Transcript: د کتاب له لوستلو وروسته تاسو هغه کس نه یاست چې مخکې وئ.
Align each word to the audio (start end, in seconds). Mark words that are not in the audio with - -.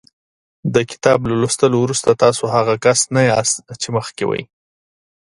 د 0.73 0.75
کتاب 0.91 1.19
له 1.29 1.35
لوستلو 1.41 1.77
وروسته 1.81 2.19
تاسو 2.23 2.43
هغه 2.55 2.73
کس 2.85 2.99
نه 3.15 3.21
یاست 3.31 3.55
چې 3.81 3.87
مخکې 3.97 4.23
وئ. 4.25 4.43